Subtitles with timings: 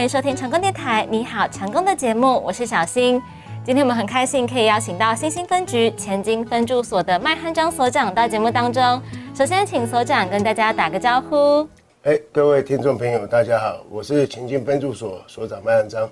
[0.00, 1.06] 欢迎收听成功电台。
[1.10, 3.20] 你好，成功的节目，我是小新。
[3.62, 8.82] 今天我们很开心可以邀请到新兴分局前金分驻所的麦汉章所长到节目当中。
[9.34, 11.68] 首先，请所长跟大家打个招呼。
[12.04, 16.08] 哎，各位听众朋友，大家好，我是前金分驻所所长麦汉章，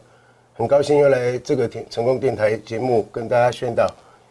[0.52, 3.91] 很高兴又来这个成功电台节目跟大家宣导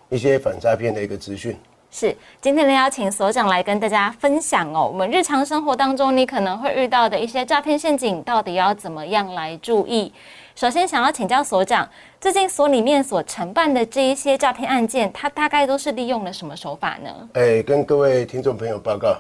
[0.10, 1.58] 一些反诈骗的一个资讯。
[1.90, 10.12] 是，今天呢邀请所长来跟大家分享哦，我们日常生活当中你可能会遇到的一些诈骗陷阱，到底要怎么样来注意？
[10.54, 17.30] 首先想要请教所长，最近所里面所承办的这一些诈骗案件，它大概都是利用了什么手法呢？
[17.34, 19.18] 哎，跟各位听众朋友报告，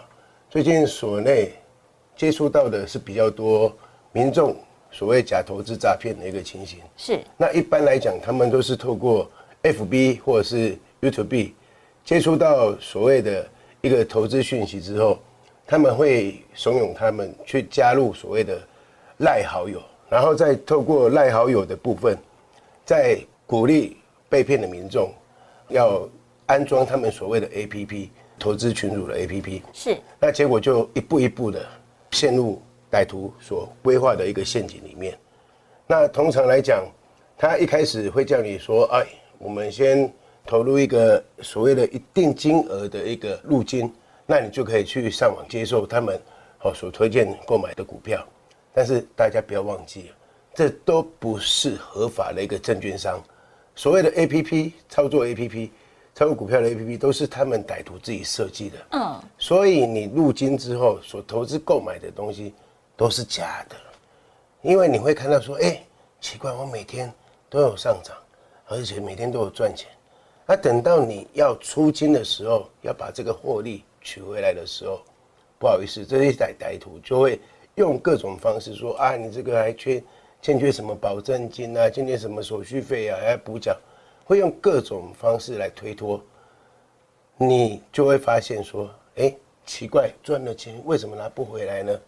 [0.49, 1.53] 最近所内
[2.15, 3.73] 接触到的是比较多
[4.11, 4.55] 民众
[4.91, 6.79] 所谓假投资诈骗的一个情形。
[6.97, 9.27] 是，那一般来讲，他们都是透过
[9.63, 11.53] FB 或者是 YouTube。
[12.07, 13.45] 接触到所谓的
[13.81, 15.19] 一个投资讯息之后，
[15.65, 18.57] 他们会怂恿他们去加入所谓的
[19.17, 22.17] 赖好友，然后再透过赖好友的部分，
[22.85, 23.97] 再鼓励
[24.29, 25.13] 被骗的民众
[25.67, 26.07] 要
[26.45, 28.07] 安装他们所谓的 APP
[28.39, 29.61] 投资群组的 APP。
[29.73, 31.61] 是，那结果就一步一步的
[32.11, 35.13] 陷入歹徒所规划的一个陷阱里面。
[35.85, 36.85] 那通常来讲，
[37.37, 39.05] 他一开始会叫你说：“哎，
[39.39, 40.09] 我们先。”
[40.47, 43.93] 投入一个所谓的一定金额的一个入金，
[44.25, 46.19] 那你就可以去上网接受他们
[46.57, 48.25] 好所推荐购买的股票。
[48.73, 50.11] 但是大家不要忘记，
[50.53, 53.21] 这都不是合法的一个证券商。
[53.75, 55.71] 所谓的 A P P 操作 A P P
[56.15, 58.77] 操作股票的 A P P 都是他们歹徒自己设计的。
[58.91, 62.53] 嗯，所以你入金之后所投资购买的东西
[62.95, 63.75] 都是假的，
[64.61, 65.83] 因为你会看到说，哎，
[66.21, 67.11] 奇怪，我每天
[67.49, 68.15] 都有上涨，
[68.67, 69.89] 而且每天都有赚钱。
[70.49, 75.01] 那等到你要出金的时候，要把这个获利取回来的时候，
[75.59, 77.37] 不好意思，这些歹歹徒就会
[77.75, 80.01] 用各种方式说啊，你这个还缺
[80.41, 83.75] 欠缺什么保证金啊，欠缺什么手续费啊，还要补缴，
[84.23, 86.23] 会用各种方式来推脱。
[87.35, 89.35] 你就会发现说，哎，
[89.65, 91.99] 奇怪，赚了钱为什么拿不回来呢？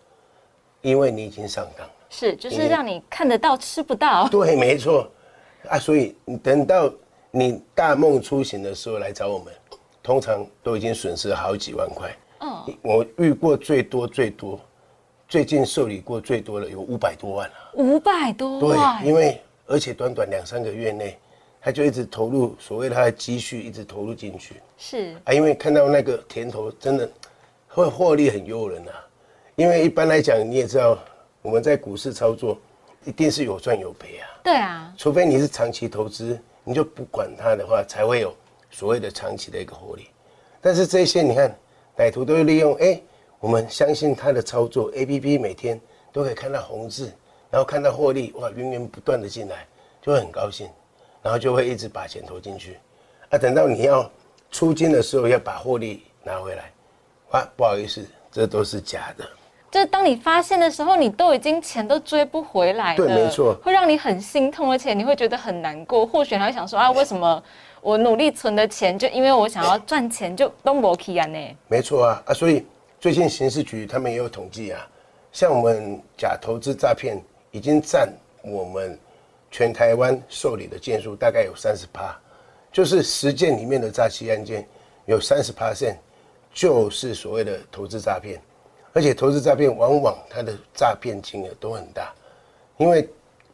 [0.82, 1.94] 因为你已经上当了。
[2.10, 4.30] 是，就是让你看得到吃不到。
[4.30, 5.12] 对，没错。
[5.68, 6.90] 啊，所以你等到。
[7.32, 9.54] 你大梦初醒的时候来找我们，
[10.02, 12.16] 通常都已经损失好几万块。
[12.40, 14.60] 嗯，我遇过最多最多，
[15.28, 17.56] 最近受理过最多的有五百多万了。
[17.74, 19.02] 五百多万。
[19.04, 21.20] 对，因为而且短短两三个月内，
[21.62, 24.56] 他就一直投入所谓他的积蓄，一直投入进去。
[24.78, 27.08] 是啊，因为看到那个甜头，真的
[27.68, 28.94] 会获利很诱人啊。
[29.56, 30.98] 因为一般来讲，你也知道，
[31.44, 32.58] 我们在股市操作，
[33.06, 34.28] 一定是有赚有赔啊。
[34.44, 34.92] 对啊。
[34.98, 36.40] 除非你是长期投资。
[36.70, 38.32] 你就不管它的话，才会有
[38.70, 40.08] 所谓的长期的一个获利。
[40.62, 41.52] 但是这些你看，
[41.98, 43.02] 歹徒都会利用，哎，
[43.40, 45.82] 我们相信他的操作，A P P 每天
[46.14, 47.12] 都可以看到红字，
[47.50, 49.66] 然后看到获利，哇，源源不断的进来，
[50.00, 50.70] 就会很高兴，
[51.24, 52.78] 然后就会一直把钱投进去。
[53.32, 54.08] 啊，等到你要
[54.52, 56.72] 出金的时候，要把获利拿回来，
[57.32, 59.28] 哇，不好意思，这都是假的。
[59.72, 66.06] 就是当你发现的时候，你都已经钱都追不回来了，对，没错，会让你很心痛，而且你会觉得很难过。
[66.06, 67.42] 或许还会想说啊，为什么
[67.82, 71.58] 我努力存的钱，就因为我想要赚钱，就都没起啊呢？
[71.68, 72.34] 没错啊啊！
[72.34, 72.66] 所以
[73.00, 74.88] 最近刑事局他们也有统计啊，
[75.32, 77.22] 像我们假投资诈骗
[77.52, 78.98] 已经占我们
[79.52, 82.20] 全台湾受理的件数大概有三十趴，
[82.72, 84.68] 就是十件里面的诈欺案件
[85.06, 85.96] 有三十趴线，
[86.52, 88.42] 就是所谓的投资诈骗。
[88.92, 92.12] 而且投资诈骗往往它的诈骗金额都很大，
[92.78, 93.08] 因为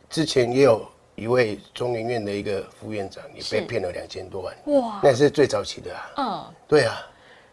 [0.10, 6.12] 之前也有一位中研院的一个副院长也被骗了两千多万，哇，那是最早期的啊。
[6.18, 6.96] 嗯，对啊。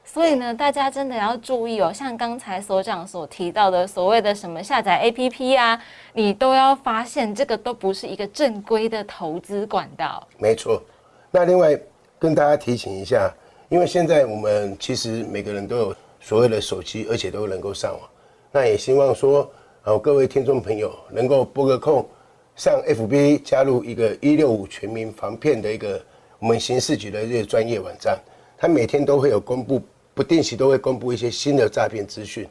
[0.05, 5.81] 所以呢，大家真的要注意哦，像刚才所长所提到的所谓的什么下载 APP 啊，
[6.13, 10.27] 你都要发现这个都不是一个正规的投资管道。
[10.39, 10.83] 没错。
[11.31, 11.79] 那另外
[12.19, 13.33] 跟大家提醒一下，
[13.69, 15.97] 因为现在我们其实每个人都有。
[16.23, 18.09] 所有的手机，而且都能够上网，
[18.53, 19.51] 那也希望说，
[19.83, 22.09] 呃，各位听众朋友能够拨个空，
[22.55, 26.01] 上 FB 加入一个一六五全民防骗的一个
[26.39, 28.17] 我们刑事局的这个专业网站，
[28.57, 29.83] 它每天都会有公布，
[30.15, 32.49] 不定期都会公布一些新的诈骗资讯，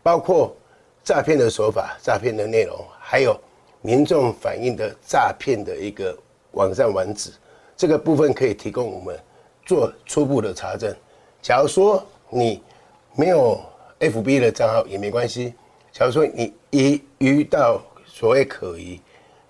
[0.00, 0.54] 包括
[1.02, 3.36] 诈骗的手法、诈骗的内容，还有
[3.82, 6.16] 民众反映的诈骗的一个
[6.52, 7.32] 网站网址，
[7.76, 9.18] 这个部分可以提供我们
[9.66, 10.94] 做初步的查证。
[11.42, 12.62] 假如说你
[13.14, 13.60] 没有
[14.00, 15.54] FB 的账号也没关系。
[15.92, 19.00] 假如说你一遇到所谓可疑，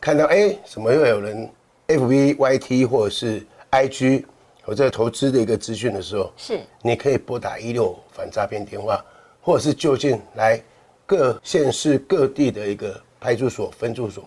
[0.01, 1.51] 看到哎怎么又有人
[1.89, 4.25] FB、YT 或者是 IG
[4.63, 9.05] 或者投资的一个资讯的时候，是你可以拨打一六反诈骗电话，
[9.41, 10.63] 或者是就近来
[11.05, 14.25] 各县市各地的一个派出所、分驻所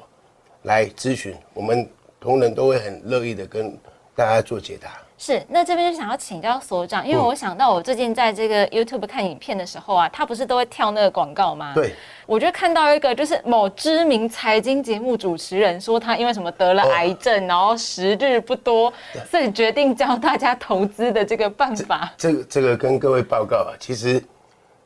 [0.63, 1.87] 来咨询，我们
[2.19, 3.75] 同仁都会很乐意的跟
[4.15, 4.99] 大家做解答。
[5.23, 11.73] 是，那这边就想要请教所长，因为我想到我最近在这个 YouTube 看影片的时候啊，他不是都会跳那个广告吗？
[11.75, 11.93] 对，
[12.25, 18.91] 我就看到一个就是某知名财经节目主持人说他因为什么得了癌症，然后时日不多，
[19.29, 22.11] 所以决定教大家投资的这个办法。
[22.17, 24.19] 这个这个跟各位报告啊，其实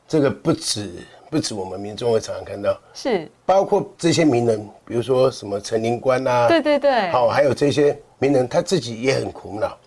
[0.05, 0.91] 这个不止
[1.29, 9.77] 不止我们民众会常常看到，是，包括这些名人，比如说什么陈林官啊，对对对，好，还有这些名人他自己也很苦恼。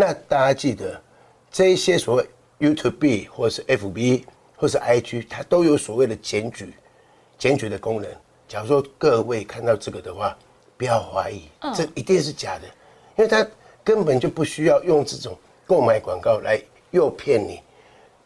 [0.00, 1.02] 那大家记得，
[1.50, 2.24] 这一些所谓
[2.60, 4.22] YouTube 或者是 FB
[4.54, 6.72] 或是 IG，它都有所谓的检举、
[7.36, 8.08] 检举的功能。
[8.46, 10.38] 假如说各位看到这个的话，
[10.76, 12.66] 不要怀疑，这一定是假的，
[13.16, 13.44] 因为它
[13.82, 15.36] 根本就不需要用这种
[15.66, 16.62] 购买广告来
[16.92, 17.60] 诱骗你、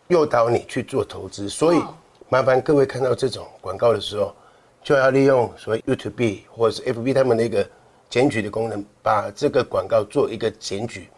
[0.09, 1.49] 诱导你去做投资。
[1.49, 1.83] 所以，
[2.29, 4.37] 麻烦各位看到这种广告的时候，
[4.83, 7.67] 就要利用所谓 YouTube 或者是 FB 他们的一个
[8.11, 11.09] 检举的功能，把这个广告做一个检举。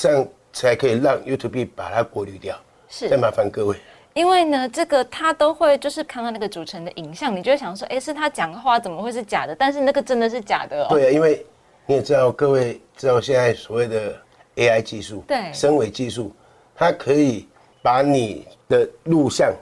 [0.00, 2.58] 这样才可以让 YouTube 把它过滤掉。
[2.88, 3.76] 是，再麻烦各位。
[4.14, 9.54] 因为呢，这个他都会就是看到那个主持人的影像，你就会想说，哎，是他讲话怎么会是假的？
[9.54, 10.86] 但是那个真的是假的哦。
[10.88, 11.44] 对啊，因为
[11.84, 14.18] 你也知道，各位知道现在所谓的
[14.56, 16.34] AI 技术，对，声尾技术，
[16.74, 17.46] 它可以
[17.82, 19.52] 把你的录像，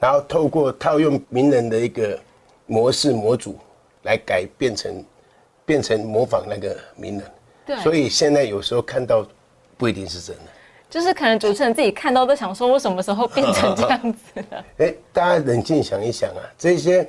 [0.00, 2.18] 然后透过套用名人的一个
[2.64, 3.58] 模式模组
[4.04, 5.04] 来改变成，
[5.66, 7.30] 变成模仿那个名人。
[7.66, 7.76] 对。
[7.80, 9.22] 所以现在有时候看到。
[9.76, 10.42] 不一定是真的，
[10.88, 14.18] 就是可能主持人自己看到都想说，我什么时候变成这样子
[14.50, 14.64] 了？
[14.78, 17.06] 哎，大家冷静想一想啊，这些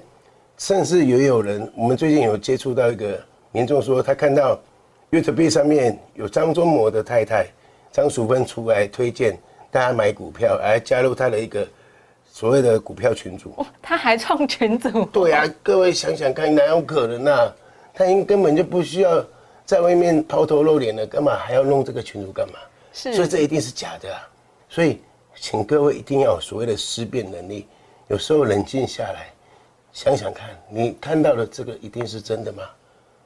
[0.57, 3.19] 甚至也有人，我们最近有接触到一个
[3.51, 4.59] 民众说，他看到
[5.11, 7.47] YouTube 上面有张忠谋的太太
[7.91, 9.37] 张淑芬出来推荐
[9.71, 11.65] 大家买股票，来加入他的一个
[12.29, 13.65] 所谓的股票群组。
[13.81, 15.05] 他还创群组？
[15.05, 17.53] 对啊，各位想想看，哪有可能啊？
[17.93, 19.23] 他应根本就不需要。
[19.67, 22.53] 在外面抛头露脸的，干嘛还要弄这个群主干嘛？
[22.93, 24.25] 是，所以这一定是假的啊！
[24.69, 25.01] 所以，
[25.35, 27.67] 请各位一定要有所谓的思辨能力，
[28.07, 29.27] 有时候冷静下来，
[29.91, 32.63] 想想看，你看到的这个一定是真的吗？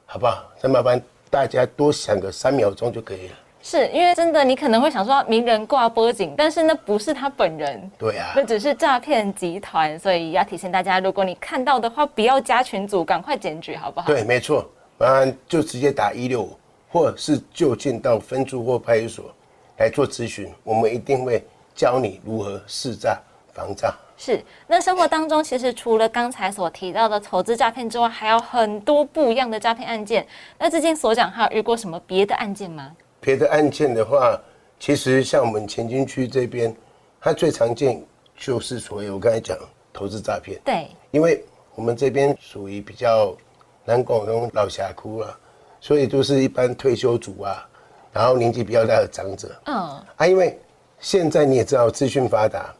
[0.04, 0.44] 好不好？
[0.60, 1.00] 再麻烦
[1.30, 3.34] 大家多想个三秒钟就可以了。
[3.62, 7.88] 是因为真的，你可能会想说名人挂波景，但是那不是他本人。
[7.96, 14.08] 对啊，那只是诈骗集团，所以要提醒大家，如果你看到的话，不要加群组，赶快检举，好不好？
[14.08, 14.68] 对，没错。
[15.04, 16.56] 啊，就直接打一六五，
[16.88, 19.34] 或是就近到分驻或派出所
[19.78, 21.42] 来做咨询，我们一定会
[21.74, 23.20] 教你如何试诈
[23.52, 23.92] 防诈。
[24.16, 30.24] 是，那生活当中其实除了刚才所提到的投资诈骗之外，还有很多不一样的诈骗案件。
[30.56, 32.94] 那最近所长还有遇过什么别的案件吗？
[33.20, 34.40] 别的案件的话，
[34.78, 36.72] 其实像我们前金区这边，
[37.20, 38.00] 它最常见
[38.36, 39.58] 就是所谓我刚才讲
[39.92, 40.60] 投资诈骗。
[40.64, 41.44] 对，因为
[41.74, 43.36] 我们这边属于比较。
[43.84, 45.38] 南广东老峡谷啊，
[45.80, 47.68] 所以都是一般退休族啊，
[48.12, 49.50] 然后年纪比较大的长者。
[49.64, 49.74] 嗯，
[50.16, 50.56] 啊，因为
[51.00, 52.72] 现在你也知道资讯发达，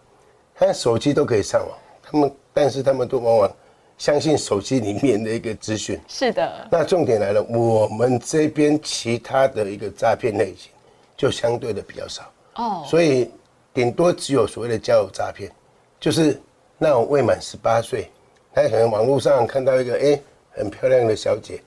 [0.54, 3.52] 他手机都可以上网，他们但是他们都往往
[3.98, 6.00] 相信手机里面的一个资讯。
[6.06, 6.68] 是的。
[6.70, 10.70] 那重点来了，我们这边其他的一个诈骗类型
[11.16, 12.22] 就相对的比较少。
[12.54, 12.84] 哦。
[12.86, 13.28] 所以
[13.74, 15.50] 顶多只有所谓的交友诈骗，
[15.98, 16.40] 就是
[16.78, 18.08] 那种未满十八岁，
[18.54, 20.20] 他可能网络上看到一个哎。
[20.52, 21.62] 很漂亮的小姐，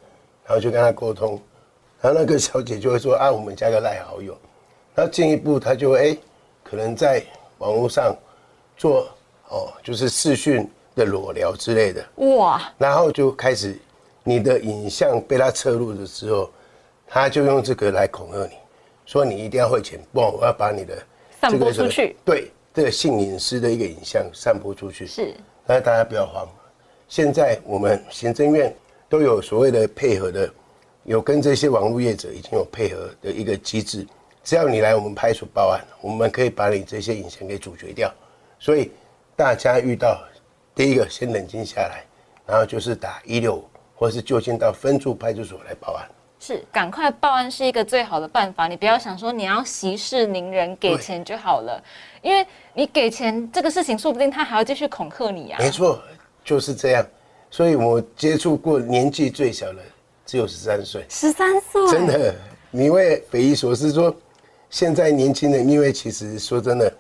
[0.46, 1.42] 然后就跟她沟通，
[2.02, 4.38] 然后那个小姐就会说啊，我们加个赖好友，
[4.94, 6.18] 然后进一步她就会哎，
[6.64, 7.24] 可能在
[7.58, 8.16] 网络上
[8.78, 9.08] 做
[9.50, 13.78] 哦，就是视讯的裸聊之类的哇，然后就开始
[14.24, 16.50] 你的影像被他侧录的时候，
[17.08, 18.54] 他就用这个来恐吓你，
[19.06, 20.98] 说你一定要汇钱，不然我要把你的
[21.42, 25.34] 散播出去，对这个性隐私的一个影像散播出去，是，
[25.66, 26.48] 那大家不要慌。
[27.08, 28.74] 现在我们行政院
[29.08, 30.52] 都有所谓的配合的，
[31.04, 34.06] 有跟这些网络业者已经有配合的一个机制，
[34.44, 38.12] 只要你来我们派出所报案，我们可以把你这些影像给阻绝掉。
[38.60, 38.92] 所以
[39.36, 40.20] 大家遇到
[40.74, 42.04] 第一个先冷静下来，
[42.46, 43.64] 然后就是打一六五，
[43.96, 46.10] 或是就近到分驻派出所来报案。
[46.40, 48.68] 是，赶快报案是一个最好的办法。
[48.68, 51.82] 你不要想说你要息事宁人，给钱就好了，
[52.22, 55.60] 因为你给钱这个事情，说不定他还要继续恐吓你啊。
[55.60, 56.02] 没错。
[56.46, 57.04] 就是这样，
[57.50, 59.80] 所以我接触过年纪最小的
[60.28, 61.04] 只有十三岁。
[61.10, 62.36] 十三岁，真的，
[62.70, 64.16] 你会匪夷所思说，
[64.70, 66.94] 现在年轻人，因为其实说真的，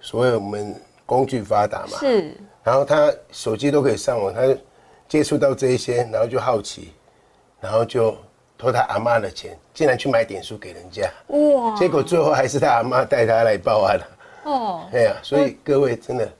[0.00, 0.74] 所有我们
[1.06, 4.42] 工具发达嘛，是，然后他手机都可以上网，他
[5.08, 6.92] 接触到这一些，然后就好奇，
[7.62, 8.14] 然后就
[8.58, 14.06] 偷他阿妈的钱，竟然去买点数给人家，哇，结果最后还是他阿妈带他来报案了。
[14.44, 16.30] 哦，哎呀，所以各位真的。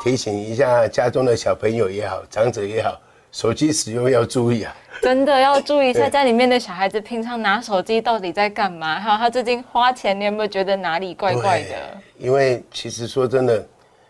[0.00, 3.00] 提醒一下家中的小朋友也好，长者也好，
[3.32, 4.74] 手机使用要注意啊。
[5.02, 12.00] 真的要注意一下家里面的小孩子平常拿手机到底在干嘛，还有他最近花钱，你有没有觉得哪里怪怪的？
[12.16, 13.64] 因为其实说真的，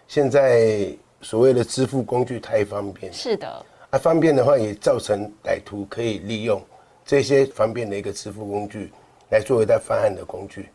[0.07, 0.89] 现在
[1.21, 6.63] 所谓的支付工具太方便，是的，啊，方便的话也造成歹徒可以利用
[7.05, 8.91] 这些方便的一个支付工具
[9.31, 10.71] 来作为他犯案的工具，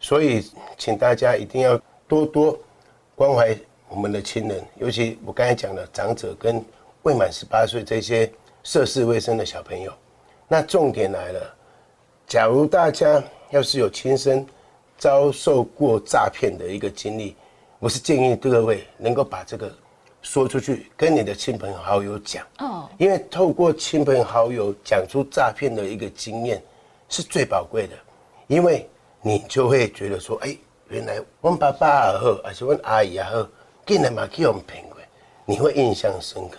[0.00, 0.44] 所以
[0.76, 2.58] 请大家一定要多多
[3.14, 3.56] 关怀
[3.94, 6.64] 我们的亲人，尤其我刚才讲的长者跟
[7.02, 8.30] 未满十八岁这些
[8.62, 9.92] 涉世未深的小朋友。
[10.48, 11.54] 那重点来了，
[12.26, 14.46] 假如大家要是有亲身
[14.96, 17.36] 遭受过诈骗的一个经历，
[17.78, 19.70] 我是建议各位能够把这个
[20.22, 22.46] 说出去，跟你的亲朋好友讲。
[22.60, 26.62] 哦，因为透过亲朋好友讲出诈骗的一个经验，
[27.10, 27.94] 是最宝贵的，
[28.46, 28.88] 因为
[29.20, 30.56] 你就会觉得说，哎，
[30.88, 33.46] 原来问爸爸也好，还是问阿姨也好，
[33.84, 34.98] 竟然嘛去我们骗过，
[35.44, 36.58] 你会印象深刻，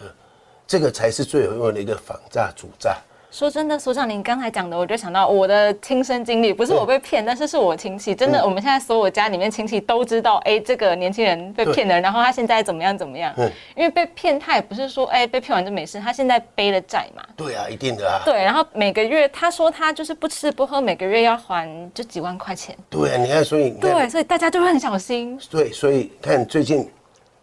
[0.68, 2.98] 这个才是最有用的一个防诈主诈。
[3.32, 8.14] 说真的，所长，您刚才讲的，我就想到我的亲身经历，不是我被骗，但是是我亲戚。
[8.14, 13.34] 真的，我们现在所有家里面亲戚都知道，哎，这个年轻人被骗了，然后他现在怎么样怎么样。
[13.38, 17.24] 嗯因为被骗，他也不是说，哎，被骗完就没事，他现在背了债嘛。
[17.36, 18.22] 对啊，一定的啊。
[18.24, 22.78] 对，然后每个月他说他就是不吃不喝，每个月要还就几万块钱。
[22.88, 25.40] 对啊，你看，所以对，所以大家就会很小心。
[25.50, 26.88] 对，所以看最近，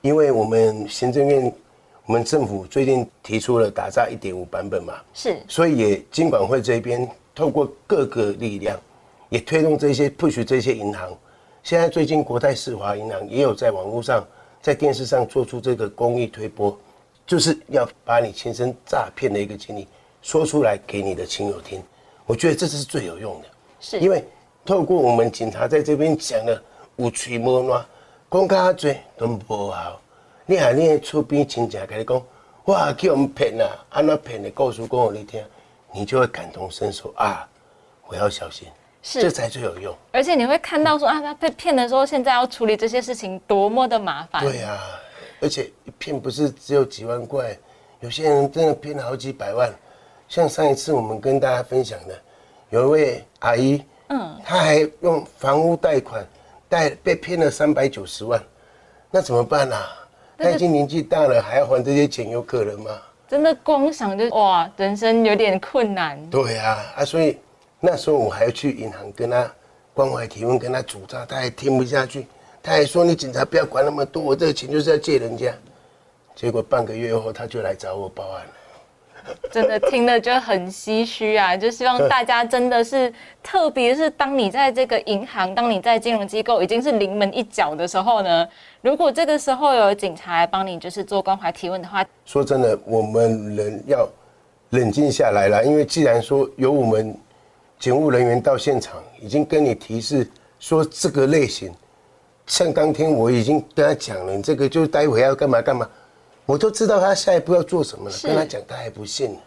[0.02, 1.52] 因为我们行政院、
[2.06, 8.78] 我们政府最近提出了打造一点五版本嘛，是所以也金管会这边透过各个力量，
[9.28, 11.16] 也推动这些 push 这些银行。
[11.62, 14.26] 现在最近国泰世华银行也有在网络上、
[14.62, 16.76] 在电视上做出这个公益推播，
[17.26, 19.86] 就是要把你亲身诈骗的一个经历
[20.22, 21.82] 说出来给你的亲友听。
[22.24, 23.48] 我觉得这是最有用的。
[23.80, 24.24] 是，因为
[24.64, 26.62] 透过我们警察在这边讲的
[26.96, 27.84] 五吹无烂，
[28.30, 30.00] 讲较多都无效。
[30.46, 32.22] 你啊你的厝边亲戚跟你讲，
[32.66, 35.44] 哇，去我们骗啊，安怎骗的故事讲给你听，
[35.92, 37.48] 你就会感同身受啊，
[38.06, 38.68] 我要小心，
[39.02, 39.92] 是这才最有用。
[40.12, 44.44] 而且你会看到说啊，他被骗的时候，现在要处理这些事情多么的麻烦。
[44.44, 44.78] 对啊，
[45.40, 47.58] 而且一骗不是只有几万块，
[47.98, 49.72] 有些人真的骗了好几百万。
[50.28, 52.16] 像上一次我们跟大家分享的，
[52.68, 56.24] 有一位阿姨，嗯，她还用房屋贷款
[56.70, 58.40] 贷被骗了三百九十万，
[59.10, 59.90] 那怎么办啊？
[60.38, 62.96] 他已经年纪大了，还要还这些钱，有可能吗？
[63.28, 66.30] 真的光想就哇，人生有点困难。
[66.30, 67.38] 对啊，啊，所以
[67.80, 69.52] 那时候我还要去银行跟他
[69.92, 72.26] 关怀提问，跟他主张，他还听不下去，
[72.62, 75.52] 他还说你警察不要管那么多，我这个钱就是要借人家。
[76.36, 78.52] 结果半个月后，他就来找我报案了。
[79.50, 81.56] 真的听了就很唏嘘啊！
[81.56, 83.12] 就希望大家真的是，
[83.42, 88.46] 特别是当你在这个银行，当你在金融机构已经是临门一脚的时候呢，
[88.80, 94.08] 如果这个时候有警察来帮你，就是做关怀提问的话，说真的，我们人要
[94.70, 97.14] 冷静下来了，因为既然说有我们
[97.78, 101.72] 警务人员到现场，已经跟你提示说这个类型，
[102.46, 105.88] 像当天我已经跟他讲了，你这个就待会要干嘛干嘛，
[106.50, 108.16] 我都知道他下一步要做什么了。
[108.24, 109.38] 跟他讲，他还不信，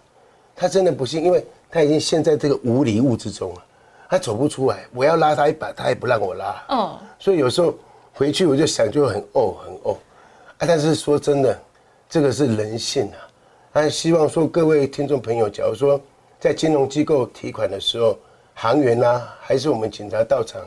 [0.55, 3.63] 他真的不信，因为他已经陷在这个无礼物之中了，
[4.09, 4.85] 他走不出来。
[4.93, 6.65] 我要拉他一把，他也不让我拉。
[6.69, 7.75] 嗯，所以有时候
[8.13, 9.91] 回去我就想，就很怄很怄
[10.57, 10.59] 啊。
[10.59, 11.59] 但是说真的，
[12.07, 13.81] 这个是人性啊。
[13.81, 15.99] 啊，希望说各位听众朋友，假如说
[16.39, 18.17] 在金融机构提款的时候，
[18.53, 20.61] 行员呐、还是我们警察到场，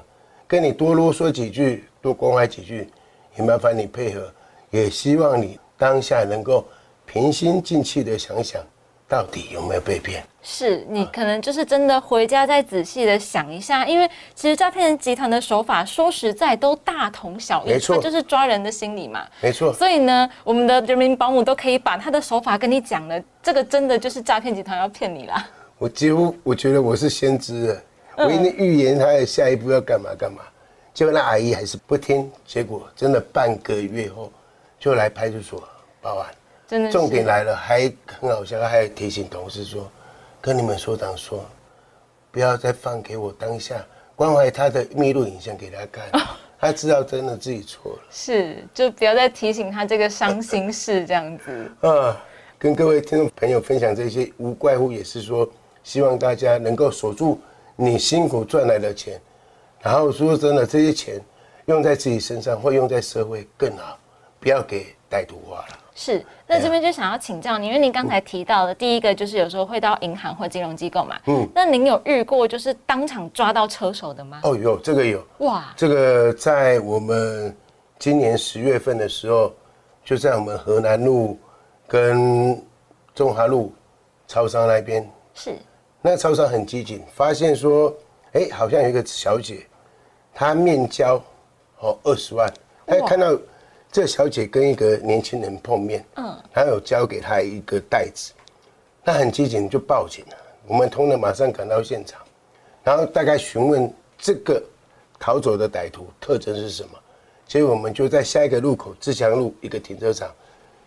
[0.47, 2.90] 跟你多啰嗦几句，多关怀几句，
[3.38, 4.31] 也麻烦你配合。
[4.71, 6.64] 也希望你当下能够
[7.04, 8.62] 平心静气的想想，
[9.09, 10.25] 到底有没有被骗。
[10.42, 19.26] 是你可能就是真的回家再仔细的想一下，因为其实诈骗集团的手法说实在都大同小异，没错它就是抓人的心理嘛。
[19.40, 25.45] 没错，所以呢，我们的人民保姆都可以把他的手法跟你讲了，这个真的就是诈骗集团要骗你啦。
[25.78, 27.83] 我几乎我觉得我是先知的，
[28.16, 30.42] 我已经预言他的下一步要干嘛干嘛，
[30.95, 34.33] 结果那阿姨还是不听，结果真的半个月后
[34.78, 35.62] 就来派出所
[36.00, 36.35] 报案。
[36.66, 39.88] 真的重点来了，还很好笑，还提醒同事说，
[40.40, 41.45] 跟你们所长说，
[42.33, 46.04] 不要再放给我当下关怀他的密录影像给他看，
[46.59, 47.99] 他知道真的自己错了。
[48.11, 51.71] 是，就不要再提醒他这个伤心事这样子。
[51.83, 52.21] 啊，
[52.59, 55.49] 跟各位听众朋友分享这些，无怪乎也是说，
[55.85, 57.40] 希望大家能够守住
[57.76, 59.21] 你辛苦赚来的钱，
[59.80, 61.21] 然后说真的，这些钱
[61.66, 63.97] 用在自己身上或用在社会更好，
[64.47, 65.79] 不要给歹徒花了。
[65.93, 74.38] 是，那这边就想要请教您，因为您刚才提到的第一个就是有时候会到银行或金融机构嘛，嗯，那您有遇过就是当场抓到车手的吗？
[74.45, 77.53] 哦，有这个有，哇，这个在我们
[77.99, 79.53] 今年十月份的时候，
[80.05, 81.37] 就在我们河南路
[81.88, 82.65] 跟
[83.12, 83.75] 中华路
[84.29, 85.57] 超商那边，是。
[86.00, 87.93] 那超商很机警，发现说，
[88.35, 89.67] 哎，好像有一个小姐，
[90.33, 91.21] 她面交
[91.81, 92.49] 哦二十万，
[92.87, 93.37] 她看到
[93.90, 98.33] 这小姐跟一个年轻人碰面，嗯，然后有交给她一个袋子，
[99.05, 100.37] 那很机警就报警了。
[100.66, 102.21] 我们同仁马上赶到现场，
[102.83, 104.62] 然后大概询问这个
[105.19, 106.99] 逃走的歹徒特征是什么，
[107.47, 110.31] 所以我们就在下一个路口自强路一个停车场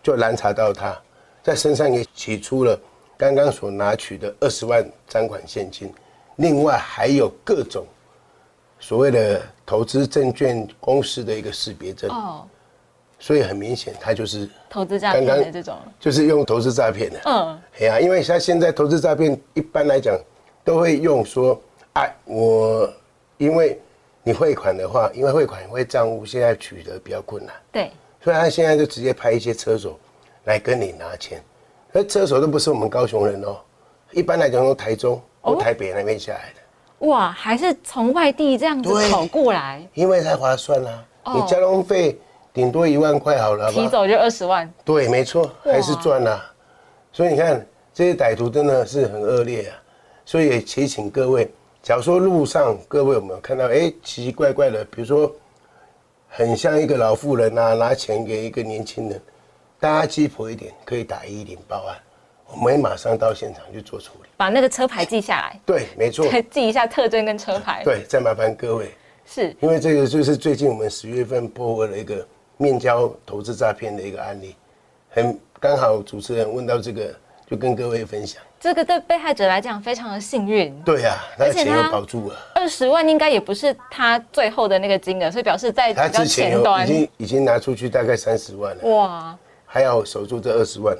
[0.02, 0.96] 就拦查到他，
[1.42, 2.78] 在身上也取出了
[3.16, 5.92] 刚刚所拿取的二十万赃款现金，
[6.36, 7.86] 另外还有各种
[8.78, 12.46] 所谓的投资证券公司的一个识别证，哦，
[13.20, 17.20] 所以很明显他就是投资诈骗的这种，就是用投资诈骗的。
[17.26, 20.18] 嗯，哎呀，因为他现在投资诈骗一般来讲
[20.64, 21.60] 都会用说，
[21.92, 22.90] 哎，我
[23.36, 23.78] 因为
[24.22, 27.92] 你汇款的话，因为汇款会账务现在取得比较困难，对，
[28.24, 29.98] 所以他现在就直接派一些车手
[30.44, 31.42] 来跟你拿钱，
[31.92, 33.58] 而车手都不是我们高雄人哦，
[34.12, 41.34] 一般来讲都台中或台北那边下来的，哇，还是从外地这样子跑过来，因为太划算啦、哦。
[41.34, 42.18] 你交通费
[42.52, 43.84] 顶多一万块好了，好不好？
[43.84, 46.52] 提走就二十万，对，没错，还是赚啦、
[47.12, 49.76] 所以你看，这些歹徒真的是很恶劣啊。
[50.24, 51.50] 所以也祈请各位，
[51.82, 55.32] 假如说路上各位有没有看到，哎，奇奇怪怪的，比如说
[56.28, 59.20] 很像一个老妇人啊，拿钱给一个年轻人，
[59.80, 61.96] 大家鸡婆一点，可以打一零报案，
[62.52, 64.28] 我们也马上到现场去做处理。
[64.36, 68.94] 把那个车牌记下来，对，没错，再 记一下特征跟车牌，，对，再麻烦各位，
[69.26, 69.56] 是。
[69.58, 72.24] 因为这个就是最近我们十月份破获了一个
[72.60, 74.54] 面交投资诈骗的一个案例，
[75.08, 77.10] 很刚好主持人问到这个，
[77.50, 78.42] 就跟各位分享。
[78.60, 89.38] 这个对被害者来讲非常的幸运，对呀、他钱而且他又保住了，二十万应该也不是他最后的那个金额，所以表示在他之前有已，经已经拿出去大概三十万了，哇。
[89.64, 90.94] 还要守住这二十万。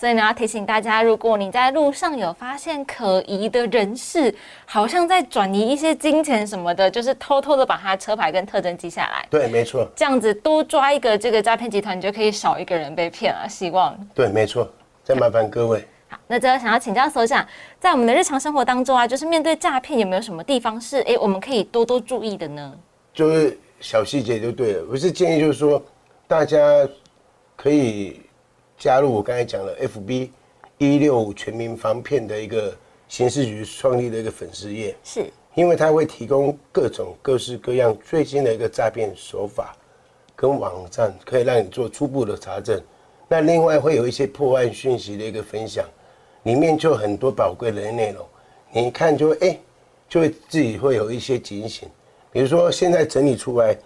[0.00, 4.34] 所以呢，要提醒大家，如果你在路上有发现可疑的人士，
[4.64, 13.46] 好像在转移一些金钱什么的，就是偷偷的把他车牌跟特征记下来，对，没错，这样子多抓一个这个诈骗集团，你就可以少一个人被骗了。
[13.46, 14.66] 希望对，没错。
[15.04, 17.46] 再麻烦各位，好，那最后想要请教所长，
[17.78, 22.72] 在我们的日常生活当中啊，就是面对诈骗，有没有什么地方是诶我们可以多多注意的呢？
[23.12, 24.84] 就是小细节就对了。
[24.90, 25.82] 我是建议就是说，
[26.26, 26.58] 大家
[27.54, 28.22] 可以
[28.80, 30.30] 加入我刚才讲的 FB
[30.78, 32.74] 一六五全民防骗的一个
[33.08, 34.96] 刑事局创立的一个粉丝页。
[35.04, 39.76] 是因为它会提供各种各式各样最新的一个诈骗手法
[40.34, 42.80] 跟网站，可以让你做初步的查证。
[43.28, 45.84] 那另外会有一些破案讯息的一个分享，
[46.44, 48.26] 里面就很多宝贵的内容，
[48.72, 49.58] 你一看就会哎、
[50.08, 51.86] 就会自己会有一些警醒。
[52.32, 53.76] 比如说现在整理出来，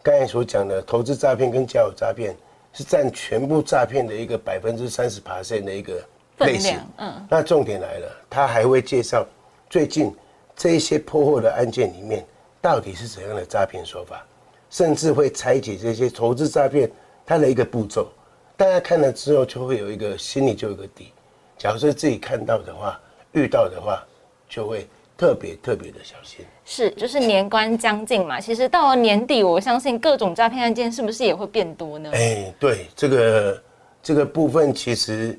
[0.00, 2.36] 刚才所讲的投资诈骗跟交友诈骗
[2.74, 6.04] 是占全部诈骗的一个百分之三十 percent 的一个
[6.40, 6.78] 类型。
[6.98, 9.24] 嗯，那重点来了，他还会介绍
[9.70, 10.14] 最近
[10.54, 12.26] 这一些破获的案件里面
[12.60, 14.26] 到底是怎样的诈骗手法，
[14.68, 16.90] 甚至会拆解这些投资诈骗
[17.24, 18.10] 它的一个步骤。
[18.56, 21.12] 大家看了之后就会有一个心里就有个底。
[21.56, 23.00] 假如说自己看到的话，
[23.32, 24.04] 遇到的话，
[24.48, 26.44] 就会特别特别的小心。
[26.64, 32.10] 是，就是年关将近嘛，其实到了年底，我相信各种诈骗案件是不是也会变多呢？
[32.12, 33.62] 哎，对这个
[34.02, 35.38] 这个部分，其实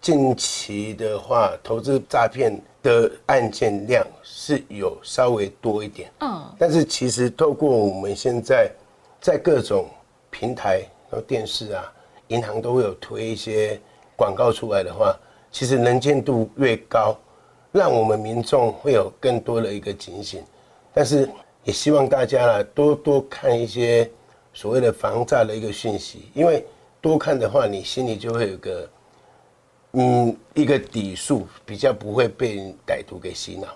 [0.00, 6.10] 近期的话，投资诈骗的案件量是有稍微多一点。
[6.20, 8.70] 嗯，但是其实透过我们现在
[9.20, 9.88] 在各种
[10.30, 10.78] 平台、
[11.10, 11.92] 然后电视啊、
[12.28, 13.80] 银行都会有推一些
[14.14, 15.16] 广告出来的话，
[15.50, 17.16] 其实能见度越高，
[17.76, 20.42] 让我们民众会有更多的一个警醒。
[20.94, 21.28] 但是
[21.62, 24.10] 也希望大家啊多多看一些
[24.54, 26.64] 所谓的防诈的一个讯息，因为
[27.02, 28.90] 多看的话，你心里就会有个
[29.92, 33.68] 嗯一个底数，比较不会被歹徒给洗脑。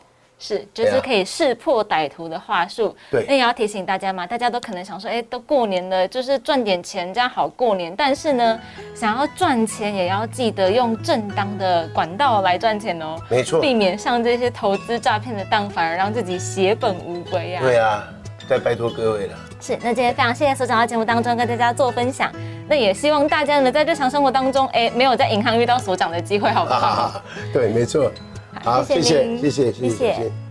[0.42, 2.96] 是，就是可以识破歹徒的话术。
[3.11, 7.94] 对那也要提醒大家嘛，大家都可能想说，哎，都过年了，就是赚点钱，这样好过年。
[7.94, 8.59] 但是呢，
[8.94, 17.62] 想要赚钱，也要记得用正当的管道来赚钱哦，没错，避免上这些投资诈骗的当，反而让自己血本无归啊。
[17.62, 18.03] 对啊，
[18.48, 19.37] 再拜托各位了。
[19.61, 22.33] 是，那今天非常谢谢所长到节目当中跟大家做分享。
[22.66, 26.87] 那也希望大家呢，在日常生活当中，哎，没有在银行遇到所长的机会，好不好？
[26.87, 27.22] 啊，
[27.53, 28.11] 对，没错。
[28.62, 30.49] 好，谢谢谢谢，您谢谢，谢谢谢谢。